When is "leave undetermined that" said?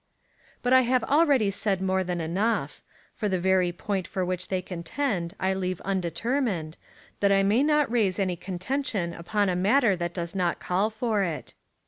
5.53-7.31